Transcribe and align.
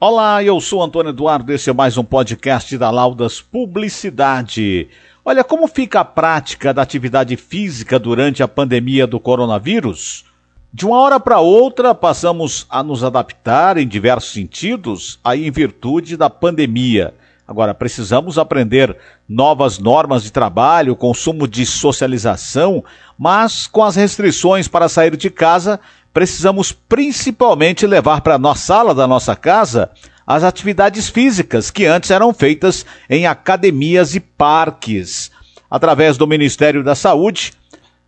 Olá, 0.00 0.44
eu 0.44 0.60
sou 0.60 0.80
Antônio 0.80 1.10
Eduardo, 1.10 1.52
esse 1.52 1.68
é 1.68 1.72
mais 1.72 1.98
um 1.98 2.04
podcast 2.04 2.78
da 2.78 2.88
Laudas 2.88 3.40
Publicidade. 3.40 4.88
Olha, 5.24 5.42
como 5.42 5.66
fica 5.66 5.98
a 5.98 6.04
prática 6.04 6.72
da 6.72 6.82
atividade 6.82 7.36
física 7.36 7.98
durante 7.98 8.40
a 8.40 8.46
pandemia 8.46 9.08
do 9.08 9.18
coronavírus? 9.18 10.24
De 10.72 10.86
uma 10.86 11.00
hora 11.00 11.18
para 11.18 11.40
outra, 11.40 11.96
passamos 11.96 12.64
a 12.70 12.80
nos 12.80 13.02
adaptar 13.02 13.76
em 13.76 13.88
diversos 13.88 14.32
sentidos, 14.32 15.18
aí 15.24 15.44
em 15.44 15.50
virtude 15.50 16.16
da 16.16 16.30
pandemia. 16.30 17.12
Agora, 17.48 17.74
precisamos 17.74 18.38
aprender 18.38 18.96
novas 19.28 19.80
normas 19.80 20.22
de 20.22 20.30
trabalho, 20.30 20.94
consumo 20.94 21.48
de 21.48 21.66
socialização, 21.66 22.84
mas 23.18 23.66
com 23.66 23.82
as 23.82 23.96
restrições 23.96 24.68
para 24.68 24.88
sair 24.88 25.16
de 25.16 25.28
casa, 25.28 25.80
precisamos 26.18 26.72
principalmente 26.72 27.86
levar 27.86 28.22
para 28.22 28.34
a 28.34 28.54
sala 28.56 28.92
da 28.92 29.06
nossa 29.06 29.36
casa 29.36 29.88
as 30.26 30.42
atividades 30.42 31.08
físicas 31.08 31.70
que 31.70 31.86
antes 31.86 32.10
eram 32.10 32.34
feitas 32.34 32.84
em 33.08 33.24
academias 33.24 34.16
e 34.16 34.18
parques. 34.18 35.30
Através 35.70 36.16
do 36.16 36.26
Ministério 36.26 36.82
da 36.82 36.96
Saúde, 36.96 37.52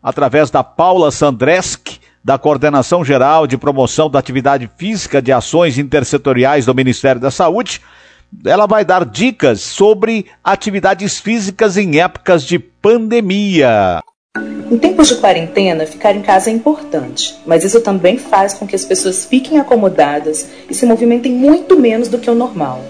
através 0.02 0.51
da 0.51 0.65
Paula 0.65 1.12
Sandreski, 1.12 2.01
da 2.24 2.37
Coordenação 2.37 3.04
Geral 3.04 3.46
de 3.46 3.56
Promoção 3.56 4.10
da 4.10 4.18
Atividade 4.18 4.68
Física 4.77 5.23
de 5.23 5.30
Ações 5.30 5.79
Intersetoriais 5.79 6.66
do 6.66 6.74
Ministério 6.74 7.20
da 7.20 7.30
Saúde, 7.30 7.80
ela 8.45 8.66
vai 8.66 8.84
dar 8.84 9.04
dicas 9.04 9.60
sobre 9.60 10.27
atividades 10.42 11.20
físicas 11.20 11.77
em 11.77 12.01
épocas 12.01 12.42
de 12.42 12.59
pandemia. 12.59 14.02
Em 14.70 14.79
tempos 14.79 15.09
de 15.09 15.16
quarentena, 15.16 15.84
ficar 15.84 16.15
em 16.15 16.23
casa 16.23 16.48
é 16.48 16.52
importante, 16.52 17.37
mas 17.45 17.65
isso 17.65 17.80
também 17.80 18.16
faz 18.16 18.55
com 18.55 18.69
que 18.69 18.77
as 18.77 18.84
pessoas 18.84 19.24
fiquem 19.24 19.59
acomodadas 19.59 20.46
e 20.70 20.74
se 20.74 20.87
movimentem 20.87 21.33
muito 21.33 21.77
menos 21.77 22.06
do 22.06 22.19
que 22.19 22.30
o 22.30 22.37
normal. 22.37 22.80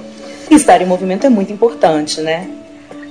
E 0.50 0.54
estar 0.54 0.82
em 0.82 0.86
movimento 0.86 1.26
é 1.26 1.30
muito 1.30 1.50
importante, 1.50 2.20
né? 2.20 2.46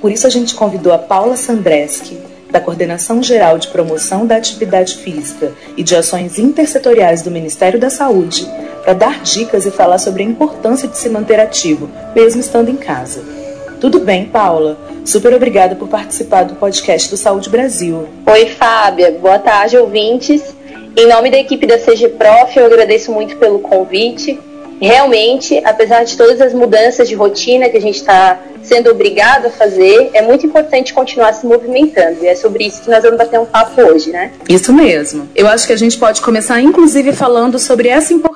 Por 0.00 0.12
isso 0.12 0.24
a 0.24 0.30
gente 0.30 0.54
convidou 0.54 0.92
a 0.92 0.98
Paula 0.98 1.36
Sandreski, 1.36 2.16
da 2.48 2.60
Coordenação 2.60 3.20
Geral 3.20 3.58
de 3.58 3.66
Promoção 3.66 4.24
da 4.24 4.36
Atividade 4.36 4.98
Física 4.98 5.52
e 5.76 5.82
de 5.82 5.96
Ações 5.96 6.38
Intersetoriais 6.38 7.22
do 7.22 7.30
Ministério 7.30 7.80
da 7.80 7.90
Saúde, 7.90 8.46
para 8.84 8.92
dar 8.92 9.20
dicas 9.20 9.66
e 9.66 9.70
falar 9.72 9.98
sobre 9.98 10.22
a 10.22 10.26
importância 10.26 10.86
de 10.86 10.96
se 10.96 11.08
manter 11.08 11.40
ativo, 11.40 11.90
mesmo 12.14 12.40
estando 12.40 12.70
em 12.70 12.76
casa. 12.76 13.39
Tudo 13.80 13.98
bem, 13.98 14.26
Paula? 14.26 14.78
Super 15.06 15.32
obrigada 15.32 15.74
por 15.74 15.88
participar 15.88 16.44
do 16.44 16.54
podcast 16.54 17.08
do 17.08 17.16
Saúde 17.16 17.48
Brasil. 17.48 18.06
Oi, 18.26 18.46
Fábia. 18.46 19.10
Boa 19.10 19.38
tarde, 19.38 19.78
ouvintes. 19.78 20.54
Em 20.94 21.08
nome 21.08 21.30
da 21.30 21.38
equipe 21.38 21.66
da 21.66 21.78
CG 21.78 22.10
Prof, 22.10 22.58
eu 22.58 22.66
agradeço 22.66 23.10
muito 23.10 23.38
pelo 23.38 23.58
convite. 23.60 24.38
Realmente, 24.78 25.62
apesar 25.64 26.04
de 26.04 26.14
todas 26.14 26.42
as 26.42 26.52
mudanças 26.52 27.08
de 27.08 27.14
rotina 27.14 27.70
que 27.70 27.78
a 27.78 27.80
gente 27.80 27.96
está 27.96 28.38
sendo 28.62 28.90
obrigado 28.90 29.46
a 29.46 29.50
fazer, 29.50 30.10
é 30.12 30.20
muito 30.20 30.46
importante 30.46 30.92
continuar 30.92 31.32
se 31.32 31.46
movimentando. 31.46 32.22
E 32.22 32.26
é 32.26 32.34
sobre 32.34 32.66
isso 32.66 32.82
que 32.82 32.90
nós 32.90 33.02
vamos 33.02 33.16
bater 33.16 33.40
um 33.40 33.46
papo 33.46 33.80
hoje, 33.80 34.10
né? 34.10 34.30
Isso 34.46 34.74
mesmo. 34.74 35.26
Eu 35.34 35.48
acho 35.48 35.66
que 35.66 35.72
a 35.72 35.76
gente 35.76 35.96
pode 35.98 36.20
começar, 36.20 36.60
inclusive, 36.60 37.12
falando 37.12 37.58
sobre 37.58 37.88
essa 37.88 38.12
importância 38.12 38.29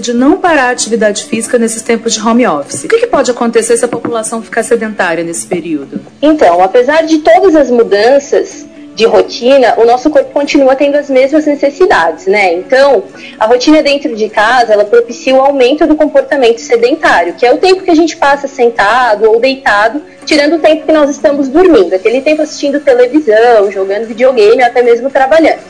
de 0.00 0.12
não 0.12 0.38
parar 0.38 0.68
a 0.68 0.70
atividade 0.70 1.24
física 1.24 1.58
nesses 1.58 1.82
tempos 1.82 2.14
de 2.14 2.20
home 2.20 2.46
office. 2.46 2.84
O 2.84 2.88
que, 2.88 2.98
que 2.98 3.06
pode 3.06 3.30
acontecer 3.30 3.76
se 3.76 3.84
a 3.84 3.88
população 3.88 4.42
ficar 4.42 4.62
sedentária 4.62 5.22
nesse 5.22 5.46
período? 5.46 6.00
Então, 6.22 6.62
apesar 6.62 7.02
de 7.02 7.18
todas 7.18 7.54
as 7.54 7.70
mudanças, 7.70 8.66
de 8.98 9.04
rotina, 9.06 9.74
o 9.76 9.84
nosso 9.84 10.10
corpo 10.10 10.32
continua 10.32 10.74
tendo 10.74 10.96
as 10.96 11.08
mesmas 11.08 11.46
necessidades, 11.46 12.26
né? 12.26 12.54
Então, 12.54 13.04
a 13.38 13.46
rotina 13.46 13.80
dentro 13.80 14.16
de 14.16 14.28
casa, 14.28 14.72
ela 14.72 14.84
propicia 14.84 15.36
o 15.36 15.40
aumento 15.40 15.86
do 15.86 15.94
comportamento 15.94 16.58
sedentário, 16.58 17.34
que 17.34 17.46
é 17.46 17.54
o 17.54 17.58
tempo 17.58 17.84
que 17.84 17.92
a 17.92 17.94
gente 17.94 18.16
passa 18.16 18.48
sentado 18.48 19.30
ou 19.30 19.38
deitado, 19.38 20.02
tirando 20.26 20.56
o 20.56 20.58
tempo 20.58 20.84
que 20.84 20.90
nós 20.90 21.10
estamos 21.10 21.46
dormindo, 21.46 21.94
aquele 21.94 22.20
tempo 22.22 22.42
assistindo 22.42 22.80
televisão, 22.80 23.70
jogando 23.70 24.08
videogame, 24.08 24.64
até 24.64 24.82
mesmo 24.82 25.08
trabalhando. 25.08 25.60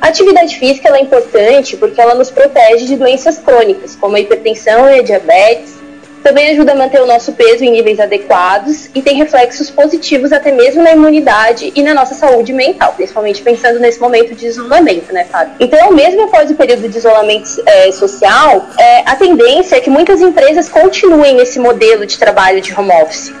A 0.00 0.08
atividade 0.08 0.58
física 0.58 0.88
é 0.96 1.00
importante 1.00 1.76
porque 1.76 2.00
ela 2.00 2.14
nos 2.14 2.30
protege 2.30 2.86
de 2.86 2.96
doenças 2.96 3.38
crônicas, 3.38 3.94
como 3.96 4.16
a 4.16 4.20
hipertensão 4.20 4.88
e 4.88 5.00
a 5.00 5.02
diabetes, 5.02 5.80
também 6.22 6.50
ajuda 6.50 6.72
a 6.72 6.74
manter 6.74 7.00
o 7.00 7.06
nosso 7.06 7.32
peso 7.32 7.64
em 7.64 7.70
níveis 7.70 7.98
adequados 7.98 8.90
e 8.94 9.00
tem 9.00 9.16
reflexos 9.16 9.70
positivos 9.70 10.32
até 10.32 10.52
mesmo 10.52 10.82
na 10.82 10.92
imunidade 10.92 11.72
e 11.74 11.82
na 11.82 11.94
nossa 11.94 12.14
saúde 12.14 12.52
mental, 12.52 12.92
principalmente 12.94 13.42
pensando 13.42 13.78
nesse 13.78 13.98
momento 13.98 14.34
de 14.34 14.46
isolamento, 14.46 15.12
né, 15.12 15.24
Fábio? 15.24 15.54
Então, 15.58 15.92
mesmo 15.92 16.22
após 16.24 16.50
o 16.50 16.54
período 16.54 16.88
de 16.88 16.98
isolamento 16.98 17.62
é, 17.64 17.90
social, 17.92 18.66
é, 18.78 19.02
a 19.06 19.16
tendência 19.16 19.76
é 19.76 19.80
que 19.80 19.90
muitas 19.90 20.20
empresas 20.20 20.68
continuem 20.68 21.40
esse 21.40 21.58
modelo 21.58 22.04
de 22.04 22.18
trabalho 22.18 22.60
de 22.60 22.74
home 22.74 22.92
office. 23.02 23.32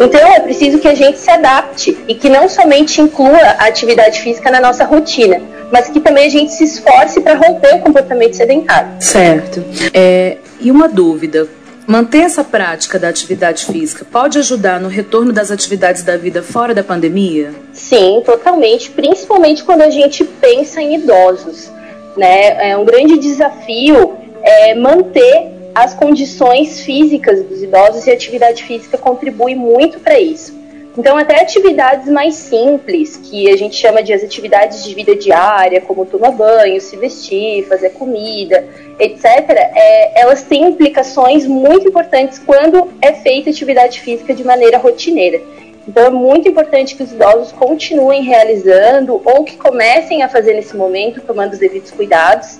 Então 0.00 0.20
é 0.32 0.40
preciso 0.40 0.78
que 0.78 0.88
a 0.88 0.94
gente 0.94 1.18
se 1.18 1.30
adapte 1.30 1.96
e 2.08 2.14
que 2.14 2.28
não 2.28 2.48
somente 2.48 3.00
inclua 3.00 3.38
a 3.58 3.66
atividade 3.66 4.20
física 4.20 4.50
na 4.50 4.60
nossa 4.60 4.84
rotina, 4.84 5.40
mas 5.72 5.88
que 5.88 6.00
também 6.00 6.26
a 6.26 6.30
gente 6.30 6.52
se 6.52 6.64
esforce 6.64 7.20
para 7.20 7.34
romper 7.34 7.76
o 7.76 7.80
comportamento 7.80 8.34
sedentário. 8.34 8.90
Certo. 9.00 9.62
É, 9.92 10.38
e 10.60 10.70
uma 10.70 10.88
dúvida: 10.88 11.48
Manter 11.86 12.24
essa 12.24 12.44
prática 12.44 12.98
da 12.98 13.08
atividade 13.08 13.64
física 13.64 14.04
pode 14.04 14.38
ajudar 14.38 14.78
no 14.78 14.88
retorno 14.88 15.32
das 15.32 15.50
atividades 15.50 16.02
da 16.02 16.18
vida 16.18 16.42
fora 16.42 16.74
da 16.74 16.84
pandemia? 16.84 17.54
Sim, 17.72 18.22
totalmente, 18.26 18.90
principalmente 18.90 19.64
quando 19.64 19.80
a 19.80 19.88
gente 19.88 20.22
pensa 20.22 20.82
em 20.82 20.96
idosos. 20.96 21.70
Né? 22.14 22.72
É 22.72 22.76
um 22.76 22.84
grande 22.84 23.16
desafio 23.18 24.18
é 24.42 24.74
manter 24.74 25.50
as 25.74 25.94
condições 25.94 26.80
físicas 26.80 27.42
dos 27.44 27.62
idosos 27.62 28.06
e 28.06 28.10
a 28.10 28.14
atividade 28.14 28.64
física 28.64 28.98
contribui 28.98 29.54
muito 29.54 30.00
para 30.00 30.18
isso. 30.20 30.52
Então, 30.98 31.16
até 31.16 31.40
atividades 31.40 32.08
mais 32.08 32.34
simples, 32.34 33.16
que 33.16 33.48
a 33.48 33.56
gente 33.56 33.76
chama 33.76 34.02
de 34.02 34.12
as 34.12 34.24
atividades 34.24 34.82
de 34.82 34.92
vida 34.96 35.14
diária, 35.14 35.80
como 35.80 36.04
tomar 36.04 36.32
banho, 36.32 36.80
se 36.80 36.96
vestir, 36.96 37.68
fazer 37.68 37.90
comida, 37.90 38.66
etc., 38.98 39.24
é, 39.24 40.20
elas 40.20 40.42
têm 40.42 40.64
implicações 40.64 41.46
muito 41.46 41.86
importantes 41.86 42.40
quando 42.40 42.92
é 43.00 43.12
feita 43.12 43.48
atividade 43.48 44.00
física 44.00 44.34
de 44.34 44.42
maneira 44.42 44.76
rotineira. 44.76 45.40
Então, 45.86 46.04
é 46.04 46.10
muito 46.10 46.48
importante 46.48 46.96
que 46.96 47.04
os 47.04 47.12
idosos 47.12 47.52
continuem 47.52 48.24
realizando 48.24 49.22
ou 49.24 49.44
que 49.44 49.56
comecem 49.56 50.24
a 50.24 50.28
fazer 50.28 50.54
nesse 50.54 50.76
momento, 50.76 51.20
tomando 51.20 51.52
os 51.52 51.60
devidos 51.60 51.92
cuidados, 51.92 52.58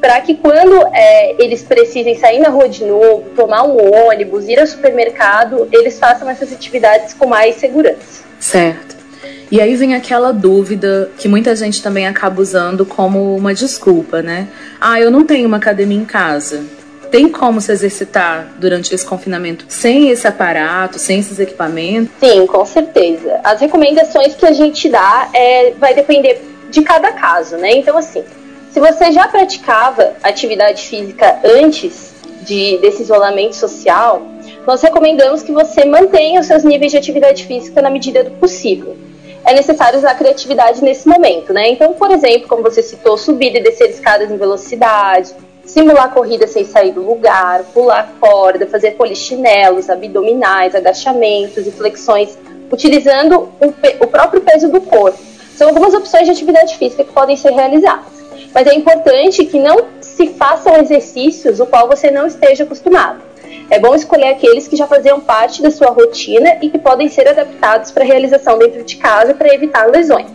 para 0.00 0.20
que 0.20 0.34
quando 0.34 0.86
é, 0.92 1.42
eles 1.42 1.62
precisem 1.62 2.18
sair 2.18 2.38
na 2.38 2.48
rua 2.48 2.68
de 2.68 2.84
novo, 2.84 3.24
tomar 3.36 3.64
um 3.64 4.06
ônibus, 4.06 4.48
ir 4.48 4.58
ao 4.58 4.66
supermercado, 4.66 5.68
eles 5.70 5.98
façam 5.98 6.28
essas 6.28 6.52
atividades 6.52 7.12
com 7.12 7.26
mais 7.26 7.56
segurança. 7.56 8.24
Certo. 8.38 8.96
E 9.50 9.60
aí 9.60 9.74
vem 9.74 9.94
aquela 9.94 10.32
dúvida 10.32 11.10
que 11.18 11.28
muita 11.28 11.54
gente 11.56 11.82
também 11.82 12.06
acaba 12.06 12.40
usando 12.40 12.86
como 12.86 13.36
uma 13.36 13.52
desculpa, 13.52 14.22
né? 14.22 14.48
Ah, 14.80 15.00
eu 15.00 15.10
não 15.10 15.24
tenho 15.24 15.46
uma 15.46 15.56
academia 15.56 15.98
em 15.98 16.04
casa. 16.04 16.64
Tem 17.10 17.28
como 17.28 17.60
se 17.60 17.72
exercitar 17.72 18.54
durante 18.58 18.94
esse 18.94 19.04
confinamento 19.04 19.64
sem 19.68 20.10
esse 20.10 20.28
aparato, 20.28 21.00
sem 21.00 21.18
esses 21.18 21.40
equipamentos? 21.40 22.12
Sim, 22.20 22.46
com 22.46 22.64
certeza. 22.64 23.40
As 23.42 23.60
recomendações 23.60 24.36
que 24.36 24.46
a 24.46 24.52
gente 24.52 24.88
dá 24.88 25.28
é, 25.34 25.72
vai 25.72 25.92
depender 25.92 26.40
de 26.70 26.82
cada 26.82 27.10
caso, 27.10 27.56
né? 27.56 27.72
Então, 27.72 27.98
assim, 27.98 28.22
se 28.72 28.78
você 28.78 29.10
já 29.10 29.26
praticava 29.26 30.14
atividade 30.22 30.82
física 30.86 31.40
antes 31.44 32.14
de, 32.42 32.78
desse 32.78 33.02
isolamento 33.02 33.56
social, 33.56 34.22
nós 34.66 34.80
recomendamos 34.80 35.42
que 35.42 35.52
você 35.52 35.84
mantenha 35.84 36.40
os 36.40 36.46
seus 36.46 36.62
níveis 36.62 36.92
de 36.92 36.98
atividade 36.98 37.44
física 37.46 37.82
na 37.82 37.90
medida 37.90 38.22
do 38.22 38.30
possível. 38.32 38.96
É 39.44 39.52
necessário 39.54 39.98
usar 39.98 40.14
criatividade 40.14 40.84
nesse 40.84 41.08
momento, 41.08 41.52
né? 41.52 41.70
Então, 41.70 41.94
por 41.94 42.10
exemplo, 42.10 42.46
como 42.46 42.62
você 42.62 42.82
citou, 42.82 43.16
subir 43.16 43.56
e 43.56 43.62
descer 43.62 43.90
escadas 43.90 44.30
em 44.30 44.36
velocidade, 44.36 45.34
simular 45.64 46.12
corrida 46.12 46.46
sem 46.46 46.64
sair 46.64 46.92
do 46.92 47.02
lugar, 47.02 47.64
pular 47.72 48.12
corda, 48.20 48.66
fazer 48.66 48.92
polichinelos, 48.92 49.90
abdominais, 49.90 50.74
agachamentos 50.74 51.66
e 51.66 51.70
flexões, 51.72 52.38
utilizando 52.70 53.48
o, 53.60 53.74
o 54.04 54.06
próprio 54.06 54.42
peso 54.42 54.68
do 54.68 54.80
corpo. 54.80 55.18
São 55.56 55.68
algumas 55.68 55.92
opções 55.94 56.26
de 56.26 56.30
atividade 56.30 56.76
física 56.76 57.02
que 57.02 57.12
podem 57.12 57.36
ser 57.36 57.50
realizadas. 57.50 58.19
Mas 58.52 58.66
é 58.66 58.74
importante 58.74 59.44
que 59.44 59.58
não 59.58 59.86
se 60.00 60.28
façam 60.28 60.76
exercícios 60.76 61.60
o 61.60 61.66
qual 61.66 61.88
você 61.88 62.10
não 62.10 62.26
esteja 62.26 62.64
acostumado. 62.64 63.20
É 63.70 63.78
bom 63.78 63.94
escolher 63.94 64.28
aqueles 64.28 64.66
que 64.66 64.76
já 64.76 64.86
faziam 64.86 65.20
parte 65.20 65.62
da 65.62 65.70
sua 65.70 65.90
rotina 65.90 66.58
e 66.60 66.68
que 66.68 66.78
podem 66.78 67.08
ser 67.08 67.28
adaptados 67.28 67.92
para 67.92 68.04
realização 68.04 68.58
dentro 68.58 68.82
de 68.82 68.96
casa 68.96 69.34
para 69.34 69.54
evitar 69.54 69.88
lesões. 69.88 70.26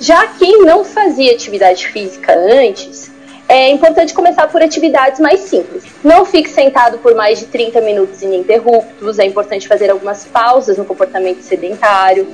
Já 0.00 0.26
quem 0.38 0.62
não 0.62 0.84
fazia 0.84 1.32
atividade 1.32 1.88
física 1.88 2.34
antes, 2.34 3.10
é 3.48 3.70
importante 3.70 4.12
começar 4.12 4.48
por 4.48 4.60
atividades 4.60 5.20
mais 5.20 5.40
simples. 5.40 5.84
Não 6.02 6.24
fique 6.24 6.50
sentado 6.50 6.98
por 6.98 7.14
mais 7.14 7.38
de 7.38 7.46
30 7.46 7.80
minutos 7.80 8.20
ininterruptos, 8.22 9.18
é 9.18 9.24
importante 9.24 9.68
fazer 9.68 9.90
algumas 9.90 10.24
pausas 10.24 10.76
no 10.76 10.84
comportamento 10.84 11.42
sedentário. 11.42 12.26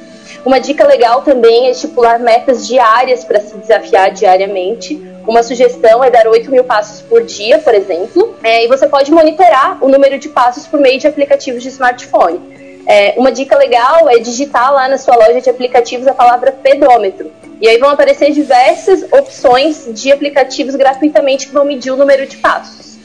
Uma 0.44 0.58
dica 0.58 0.86
legal 0.86 1.22
também 1.22 1.66
é 1.66 1.70
estipular 1.70 2.18
metas 2.18 2.66
diárias 2.66 3.24
para 3.24 3.40
se 3.40 3.56
desafiar 3.58 4.10
diariamente. 4.10 5.00
Uma 5.26 5.42
sugestão 5.42 6.02
é 6.02 6.10
dar 6.10 6.26
8 6.26 6.50
mil 6.50 6.64
passos 6.64 7.02
por 7.02 7.22
dia, 7.22 7.58
por 7.58 7.74
exemplo, 7.74 8.34
é, 8.42 8.64
e 8.64 8.68
você 8.68 8.88
pode 8.88 9.12
monitorar 9.12 9.78
o 9.84 9.88
número 9.88 10.18
de 10.18 10.28
passos 10.28 10.66
por 10.66 10.80
meio 10.80 10.98
de 10.98 11.06
aplicativos 11.06 11.62
de 11.62 11.68
smartphone. 11.68 12.40
É, 12.86 13.14
uma 13.16 13.30
dica 13.30 13.56
legal 13.56 14.08
é 14.08 14.18
digitar 14.18 14.72
lá 14.72 14.88
na 14.88 14.98
sua 14.98 15.14
loja 15.14 15.40
de 15.40 15.50
aplicativos 15.50 16.06
a 16.08 16.14
palavra 16.14 16.50
pedômetro. 16.50 17.30
E 17.62 17.68
aí 17.68 17.78
vão 17.78 17.90
aparecer 17.90 18.32
diversas 18.32 19.04
opções 19.12 19.88
de 19.94 20.10
aplicativos 20.10 20.74
gratuitamente 20.74 21.46
que 21.46 21.52
vão 21.52 21.64
medir 21.64 21.92
o 21.92 21.96
número 21.96 22.26
de 22.26 22.36
passos. 22.38 22.98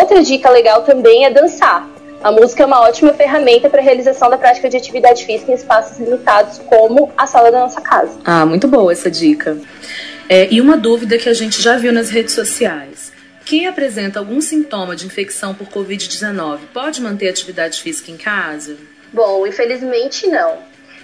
Outra 0.00 0.24
dica 0.24 0.50
legal 0.50 0.82
também 0.82 1.24
é 1.24 1.30
dançar. 1.30 1.88
A 2.20 2.32
música 2.32 2.64
é 2.64 2.66
uma 2.66 2.80
ótima 2.80 3.14
ferramenta 3.14 3.70
para 3.70 3.80
a 3.80 3.84
realização 3.84 4.28
da 4.28 4.36
prática 4.36 4.68
de 4.68 4.76
atividade 4.76 5.24
física 5.24 5.52
em 5.52 5.54
espaços 5.54 6.00
limitados, 6.00 6.58
como 6.66 7.12
a 7.16 7.28
sala 7.28 7.52
da 7.52 7.60
nossa 7.60 7.80
casa. 7.80 8.18
Ah, 8.24 8.44
muito 8.44 8.66
boa 8.66 8.90
essa 8.90 9.08
dica. 9.08 9.56
É, 10.28 10.52
e 10.52 10.60
uma 10.60 10.76
dúvida 10.76 11.16
que 11.16 11.28
a 11.28 11.34
gente 11.34 11.62
já 11.62 11.76
viu 11.76 11.92
nas 11.92 12.10
redes 12.10 12.34
sociais. 12.34 13.12
Quem 13.44 13.68
apresenta 13.68 14.18
algum 14.18 14.40
sintoma 14.40 14.96
de 14.96 15.06
infecção 15.06 15.54
por 15.54 15.68
Covid-19 15.68 16.58
pode 16.74 17.00
manter 17.00 17.28
atividade 17.28 17.80
física 17.80 18.10
em 18.10 18.16
casa? 18.16 18.76
Bom, 19.12 19.46
infelizmente 19.46 20.26
não. 20.26 20.56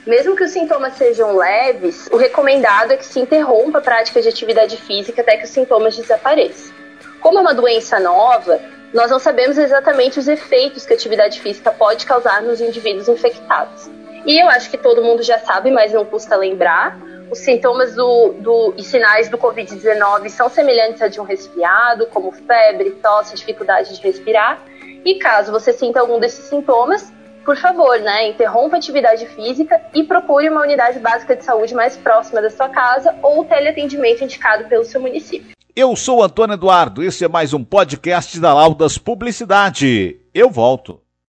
Mesmo 0.06 0.34
que 0.34 0.43
os 0.43 0.50
sintomas 0.50 0.94
sejam 0.94 1.37
leves, 1.37 2.08
o 2.10 2.16
recomendado 2.16 2.93
é 2.93 2.96
que 2.96 3.06
se 3.06 3.20
interrompa 3.20 3.78
a 3.78 3.82
prática 3.82 4.20
de 4.20 4.28
atividade 4.28 4.76
física 4.76 5.22
até 5.22 5.37
que 5.37 5.44
os 5.44 5.50
sintomas 5.50 5.96
desapareçam. 5.96 6.75
Como 7.20 7.38
é 7.38 7.40
uma 7.40 7.54
doença 7.54 8.00
nova, 8.00 8.60
nós 8.93 9.12
não 9.12 9.20
sabemos 9.20 9.56
exatamente 9.56 10.19
os 10.19 10.26
efeitos 10.26 10.84
que 10.84 10.93
a 10.93 10.96
atividade 10.96 11.40
física 11.40 11.70
pode 11.70 12.04
causar 12.04 12.43
nos 12.43 12.60
indivíduos 12.60 13.08
infectados. 13.08 13.88
E 14.26 14.43
eu 14.43 14.49
acho 14.49 14.70
que 14.70 14.76
todo 14.76 15.04
mundo 15.04 15.22
já 15.22 15.38
sabe, 15.38 15.70
mas 15.70 15.93
não 15.93 16.04
custa 16.04 16.37
lembrar. 16.37 16.99
Os 17.31 17.38
sintomas 17.38 17.94
do, 17.94 18.34
do, 18.40 18.75
e 18.76 18.82
sinais 18.82 19.28
do 19.28 19.38
Covid-19 19.38 20.28
são 20.28 20.49
semelhantes 20.49 21.00
a 21.00 21.08
de 21.08 21.20
um 21.20 21.25
resfriado, 21.25 22.06
como 22.06 22.32
febre, 22.32 22.90
tosse, 23.02 23.37
dificuldade 23.37 23.96
de 23.96 24.02
respirar. 24.02 24.60
E 25.04 25.14
caso 25.14 25.52
você 25.52 25.72
sinta 25.72 26.00
algum 26.00 26.19
desses 26.19 26.44
sintomas, 26.46 27.12
por 27.44 27.56
favor, 27.56 27.98
né, 27.98 28.28
interrompa 28.28 28.76
a 28.76 28.78
atividade 28.78 29.26
física 29.26 29.80
e 29.94 30.04
procure 30.04 30.48
uma 30.48 30.62
unidade 30.62 30.98
básica 30.98 31.36
de 31.36 31.44
saúde 31.44 31.74
mais 31.74 31.96
próxima 31.96 32.40
da 32.40 32.50
sua 32.50 32.68
casa 32.68 33.14
ou 33.22 33.40
o 33.40 33.44
teleatendimento 33.44 34.24
indicado 34.24 34.68
pelo 34.68 34.84
seu 34.84 35.00
município. 35.00 35.56
Eu 35.74 35.96
sou 35.96 36.22
Antônio 36.22 36.54
Eduardo, 36.54 37.02
esse 37.02 37.24
é 37.24 37.28
mais 37.28 37.52
um 37.52 37.64
podcast 37.64 38.38
da 38.38 38.54
Laudas 38.54 38.98
Publicidade. 38.98 40.20
Eu 40.34 40.50
volto. 40.50 41.01